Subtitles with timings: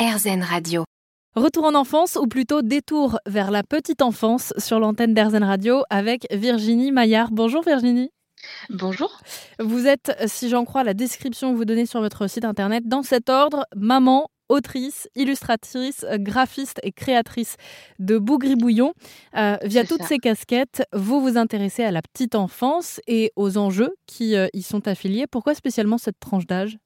[0.00, 0.84] RZN Radio.
[1.36, 6.26] Retour en enfance, ou plutôt détour vers la petite enfance sur l'antenne d'RZN Radio avec
[6.32, 7.30] Virginie Maillard.
[7.30, 8.08] Bonjour Virginie.
[8.70, 9.20] Bonjour.
[9.58, 13.02] Vous êtes, si j'en crois la description que vous donnez sur votre site internet, dans
[13.02, 17.56] cet ordre, maman, autrice, illustratrice, graphiste et créatrice
[17.98, 18.94] de Bougribouillon.
[19.36, 23.94] Euh, via toutes ces casquettes, vous vous intéressez à la petite enfance et aux enjeux
[24.06, 25.26] qui euh, y sont affiliés.
[25.30, 26.78] Pourquoi spécialement cette tranche d'âge?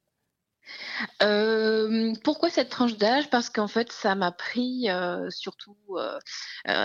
[1.22, 3.30] Euh, pourquoi cette tranche d'âge?
[3.30, 6.18] Parce qu'en fait, ça m'a pris euh, surtout euh,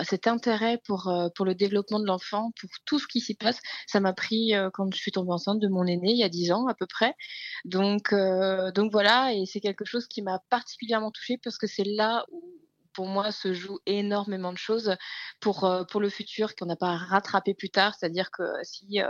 [0.04, 3.60] cet intérêt pour, pour le développement de l'enfant, pour tout ce qui s'y passe.
[3.86, 6.52] Ça m'a pris quand je suis tombée enceinte de mon aîné il y a 10
[6.52, 7.14] ans à peu près.
[7.64, 8.14] Donc,
[8.74, 12.49] donc voilà, et c'est quelque chose qui m'a particulièrement touchée parce que c'est là où
[13.00, 14.94] pour moi, se joue énormément de choses
[15.40, 17.94] pour, euh, pour le futur qu'on n'a pas à rattraper plus tard.
[17.98, 19.08] C'est-à-dire que si euh,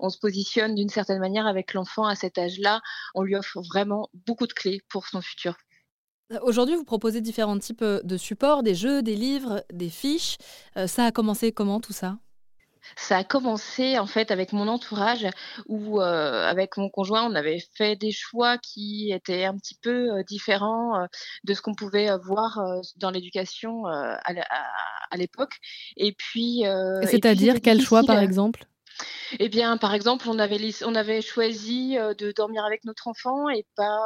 [0.00, 2.80] on se positionne d'une certaine manière avec l'enfant à cet âge-là,
[3.14, 5.54] on lui offre vraiment beaucoup de clés pour son futur.
[6.42, 10.36] Aujourd'hui, vous proposez différents types euh, de supports, des jeux, des livres, des fiches.
[10.86, 12.18] Ça a commencé comment tout ça?
[12.96, 15.26] Ça a commencé en fait avec mon entourage
[15.66, 20.10] où euh, avec mon conjoint on avait fait des choix qui étaient un petit peu
[20.10, 21.06] euh, différents euh,
[21.44, 22.60] de ce qu'on pouvait voir
[22.96, 25.56] dans l'éducation à l'époque.
[25.96, 26.64] Et puis
[27.04, 28.64] c'est-à-dire quel choix par exemple?
[29.38, 33.66] Eh bien, par exemple, on avait, on avait choisi de dormir avec notre enfant et
[33.76, 33.98] pas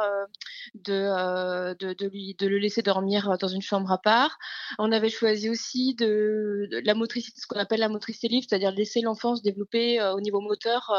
[0.75, 4.37] de, de, lui, de le laisser dormir dans une chambre à part.
[4.79, 9.01] On avait choisi aussi de, la motricité, ce qu'on appelle la motricité libre, c'est-à-dire laisser
[9.01, 10.91] l'enfant se développer au niveau moteur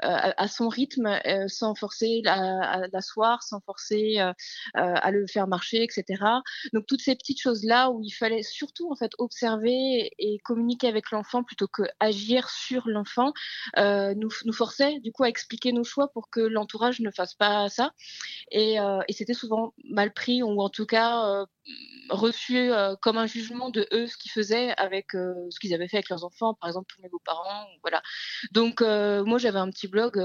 [0.00, 4.18] à, son rythme, sans forcer à, l'asseoir, sans forcer
[4.74, 6.22] à le faire marcher, etc.
[6.72, 11.10] Donc toutes ces petites choses-là où il fallait surtout en fait observer et communiquer avec
[11.10, 13.32] l'enfant plutôt que agir sur l'enfant,
[13.76, 17.68] nous, nous forçait du coup à expliquer nos choix pour que l'entourage ne fasse pas
[17.68, 17.92] ça.
[18.50, 18.76] Et,
[19.08, 21.46] et c'était souvent mal pris ou en tout cas
[22.10, 25.88] reçu euh, comme un jugement de eux ce qu'ils faisaient avec euh, ce qu'ils avaient
[25.88, 28.02] fait avec leurs enfants, par exemple pour mes beaux-parents, voilà.
[28.52, 30.20] Donc euh, moi j'avais un petit blog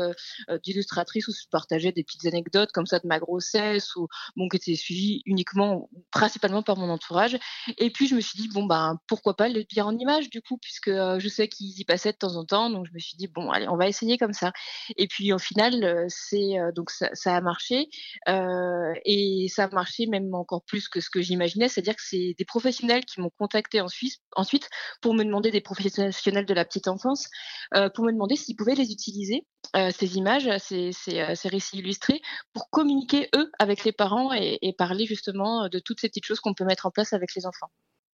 [0.64, 4.58] d'illustratrice où je partageais des petites anecdotes comme ça de ma grossesse ou bon qui
[4.58, 7.38] était suivi uniquement, principalement par mon entourage.
[7.78, 10.42] Et puis je me suis dit bon ben pourquoi pas le dire en image du
[10.42, 13.18] coup puisque je sais qu'ils y passaient de temps en temps, donc je me suis
[13.18, 14.52] dit bon allez on va essayer comme ça.
[14.98, 17.90] Et puis au final c'est donc ça, ça, a marché
[18.28, 22.46] et ça a marché même encore plus que ce que j'imaginais c'est-à-dire que c'est des
[22.46, 24.70] professionnels qui m'ont contacté ensuite
[25.02, 27.28] pour me demander des professionnels de la petite enfance,
[27.76, 29.46] euh, pour me demander s'ils pouvaient les utiliser,
[29.76, 32.22] euh, ces images, euh, ces, récits illustrés,
[32.54, 36.54] pour communiquer eux avec les parents et, parler justement de toutes ces petites choses qu'on
[36.54, 37.70] peut mettre en place avec les enfants.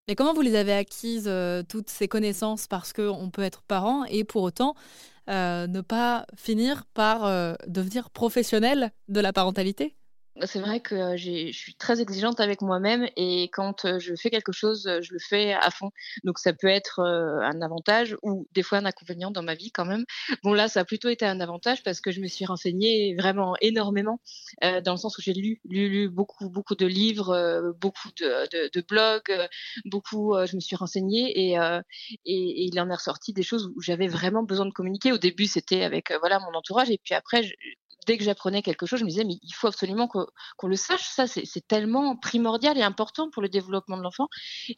[0.08, 1.30] Et comment vous les avez acquises,
[1.68, 2.66] toutes ces connaissances?
[2.66, 4.74] Parce qu'on peut être parent et pour autant
[5.28, 9.94] ne pas finir par devenir professionnel de la parentalité?
[10.42, 14.82] C'est vrai que je suis très exigeante avec moi-même et quand je fais quelque chose,
[15.00, 15.90] je le fais à fond.
[16.24, 19.84] Donc ça peut être un avantage ou des fois un inconvénient dans ma vie quand
[19.84, 20.04] même.
[20.42, 23.54] Bon là, ça a plutôt été un avantage parce que je me suis renseignée vraiment
[23.60, 24.20] énormément
[24.60, 28.84] dans le sens où j'ai lu, lu, lu beaucoup, beaucoup de livres, beaucoup de, de,
[28.86, 29.48] blogs,
[29.84, 30.34] beaucoup.
[30.46, 34.08] je me suis renseignée et, et, et, il en est ressorti des choses où j'avais
[34.08, 35.12] vraiment besoin de communiquer.
[35.12, 37.52] Au début, c'était avec voilà mon entourage et puis après, je,
[38.06, 41.06] dès que j'apprenais quelque chose, je me disais, mais il faut absolument qu'on le sache.
[41.08, 44.28] Ça, c'est tellement primordial et important pour le développement de l'enfant.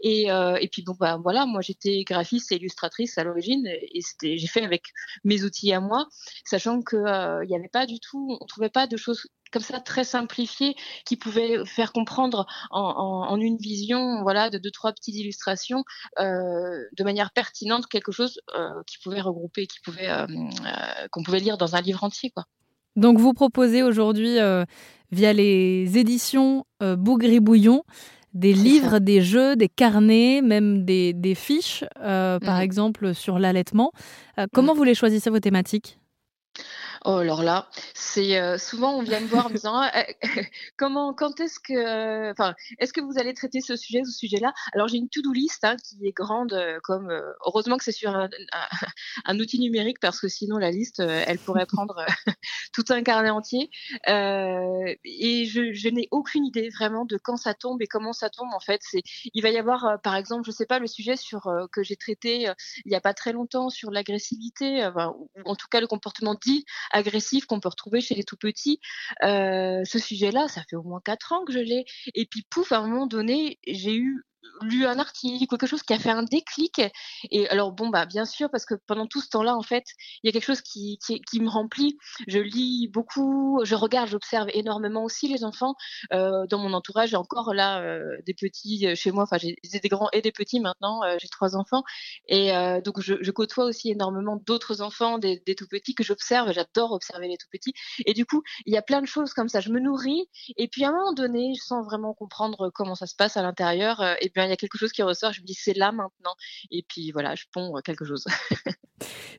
[0.01, 4.37] Et, euh, et, puis, bon, bah, voilà, moi, j'étais graphiste et illustratrice à l'origine et
[4.37, 4.93] j'ai fait avec
[5.25, 6.07] mes outils à moi,
[6.45, 9.81] sachant qu'il euh, n'y avait pas du tout, on trouvait pas de choses comme ça
[9.81, 15.85] très simplifiées qui pouvaient faire comprendre en, une vision voilà de deux trois petites illustrations
[16.19, 18.41] euh, de manière pertinente quelque chose
[18.89, 20.09] qui pouvait regrouper qui pouvait
[21.13, 22.45] qu'on pouvait lire dans un livre entier quoi.
[22.97, 24.65] Donc vous proposez aujourd'hui, euh,
[25.13, 27.83] via les éditions euh, Bougribouillon,
[28.33, 32.63] des livres, des jeux, des carnets, même des, fiches, euh, par mmh.
[32.63, 33.93] exemple sur l'allaitement.
[34.53, 34.77] comment mmh.
[34.77, 35.99] vous les choisissez vos thématiques?
[37.09, 40.03] Oh, alors là, c'est euh, souvent on vient me voir en me disant ah, euh,
[40.77, 44.53] comment, quand est-ce que, enfin, est-ce que vous allez traiter ce sujet, ce sujet-là?
[44.73, 47.17] Alors j'ai une to-do list hein, qui est grande, euh, comme
[47.47, 48.11] heureusement que c'est sur
[49.25, 52.05] un, outil numérique parce que sinon la liste, elle pourrait prendre
[52.73, 53.71] tout un carnet entier.
[54.09, 58.49] et je, je n'ai aucune idée vraiment de quand ça tombe et comment ça tombe.
[58.53, 59.03] En fait, c'est,
[59.33, 62.51] il va y avoir, par exemple, je sais pas, le sujet sur que j'ai traité
[62.85, 66.65] il y a pas très longtemps sur l'agressivité, ou en tout cas le comportement dit
[66.97, 68.81] agressif qu'on peut retrouver chez les tout petits.
[69.23, 71.85] Euh, ce sujet-là, ça fait au moins quatre ans que je l'ai.
[72.15, 74.25] Et puis, pouf, à un moment donné, j'ai eu
[74.63, 76.81] lu un article, quelque chose qui a fait un déclic.
[77.31, 79.85] Et alors bon, bah bien sûr, parce que pendant tout ce temps-là, en fait,
[80.23, 81.99] il y a quelque chose qui, qui, me remplit.
[82.27, 85.75] Je lis beaucoup, je regarde, j'observe énormément aussi les enfants.
[86.13, 89.89] Euh, dans mon entourage, j'ai encore là euh, des petits chez moi, enfin j'ai des
[89.89, 91.83] grands et des petits maintenant, j'ai trois enfants.
[92.29, 92.53] Et
[92.85, 97.37] donc je, côtoie aussi énormément d'autres enfants, des, tout petits que j'observe, j'adore observer les
[97.37, 97.75] tout petits.
[98.07, 100.29] Et du coup, il y a plein de choses comme ça, je me nourris.
[100.57, 104.01] Et puis à un moment donné, sans vraiment comprendre comment ça se passe à l'intérieur,
[104.37, 106.37] bien il y a quelque chose qui ressort, je me dis c'est là maintenant.
[106.71, 108.25] Et puis voilà, je ponds quelque chose.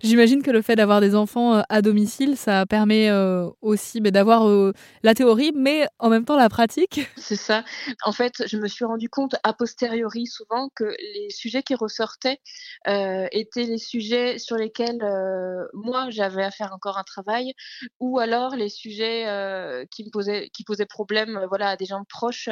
[0.02, 4.12] J'imagine que le fait d'avoir des enfants euh, à domicile, ça permet euh, aussi bah,
[4.12, 4.74] d'avoir euh,
[5.04, 7.10] la théorie, mais en même temps la pratique.
[7.18, 7.64] C'est ça.
[8.04, 12.40] En fait, je me suis rendu compte a posteriori souvent que les sujets qui ressortaient
[12.86, 15.00] étaient les sujets sur lesquels
[15.74, 17.54] moi j'avais à faire encore un travail,
[18.00, 19.26] ou alors les sujets
[19.92, 22.50] qui posaient qui posaient problème, voilà, à des gens proches.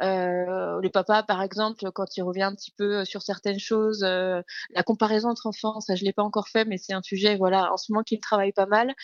[0.00, 5.30] le papa, par exemple, quand il revient un petit peu sur certaines choses, la comparaison
[5.30, 8.02] entre enfants, ça je l'ai pas encore mais c'est un sujet, voilà, en ce moment
[8.02, 8.94] qui me travaille pas mal.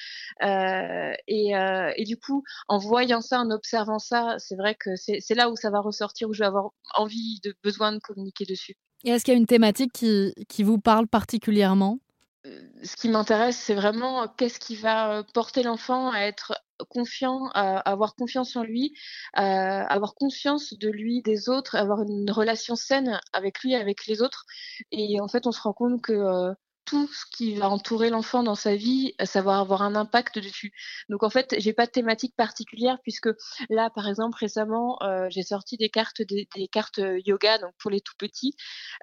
[0.43, 5.35] Euh, euh, et, du coup, en voyant ça, en observant ça, c'est vrai que c'est
[5.35, 8.75] là où ça va ressortir, où je vais avoir envie, de besoin de communiquer dessus.
[9.05, 11.99] Et est-ce qu'il y a une thématique qui, qui vous parle particulièrement?
[12.47, 16.55] Euh, ce qui m'intéresse, c'est vraiment qu'est-ce qui va porter l'enfant à être
[16.89, 18.95] confiant, à avoir confiance en lui,
[19.35, 24.23] à avoir conscience de lui, des autres, avoir une relation saine avec lui, avec les
[24.23, 24.45] autres.
[24.93, 26.53] Et en fait, on se rend compte que
[26.89, 30.73] tout ce qui va entourer l'enfant dans sa vie, ça va avoir un impact dessus.
[31.11, 33.29] Donc en fait, j'ai pas de thématique particulière puisque
[33.69, 38.01] là, par exemple, récemment, euh, j'ai sorti des cartes des, cartes yoga donc pour les
[38.01, 38.55] tout petits.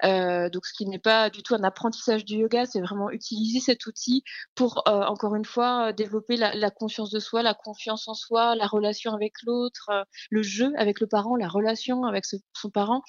[0.04, 3.60] Euh, donc ce qui n'est pas du tout un apprentissage du yoga, c'est vraiment utiliser
[3.60, 4.24] cet outil
[4.56, 8.56] pour euh, encore une fois développer la, la, conscience de soi, la confiance en soi,
[8.56, 9.92] la relation avec l'autre,
[10.32, 13.04] le jeu avec le parent, la relation avec son parent.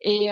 [0.00, 0.30] Et,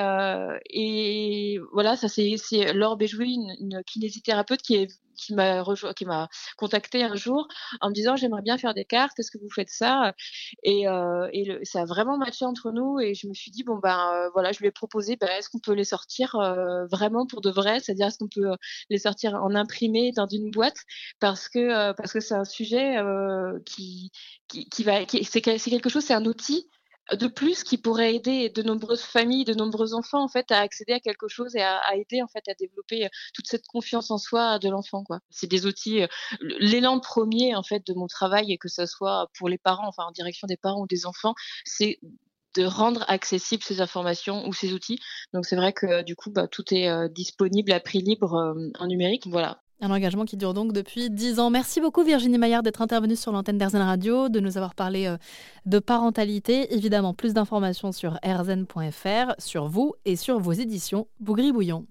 [1.73, 7.49] voilà, ça c'est Laure Béjoui, une, une kinésithérapeute qui m'a contacté un jour
[7.81, 10.15] en me disant j'aimerais bien faire des cartes, est-ce que vous faites ça?
[10.63, 11.29] Et, euh,
[11.63, 14.53] ça a vraiment matché entre nous et je me suis dit bon ben euh, voilà,
[14.53, 17.81] je lui ai proposé ben, est-ce qu'on peut les sortir euh, vraiment pour de vrai,
[17.81, 18.57] c'est-à-dire est-ce qu'on peut
[18.89, 20.79] les sortir en imprimé dans une boîte?
[21.21, 22.97] Parce que parce que c'est un sujet
[23.67, 24.11] qui,
[24.49, 26.69] qui va c'est quelque chose, c'est un outil
[27.17, 30.93] de plus qui pourrait aider de nombreuses familles, de nombreux enfants en fait à accéder
[30.93, 34.19] à quelque chose et à, aider en fait à développer euh, toute cette confiance en
[34.19, 35.21] soi de l'enfant quoi.
[35.31, 36.03] C'est des outils.
[36.03, 36.07] Euh,
[36.41, 40.05] l'élan premier en fait de mon travail et que ce soit pour les parents, enfin
[40.05, 41.35] en direction des parents ou des enfants,
[41.65, 41.99] c'est
[42.57, 44.99] de rendre accessibles ces informations ou ces outils.
[45.33, 48.87] Donc c'est vrai que du coup, bah, tout est euh, disponible à prix libre en
[48.87, 49.27] numérique.
[49.29, 49.63] Voilà.
[49.83, 51.49] Un engagement qui dure donc depuis 10 ans.
[51.49, 55.17] Merci beaucoup Virginie Maillard d'être intervenue sur l'antenne d'Airzen Radio, de nous avoir parlé euh,
[55.65, 56.75] de parentalité.
[56.75, 61.87] Évidemment, plus d'informations sur airzen.fr, sur vous et sur vos éditions Bougri Bouillon.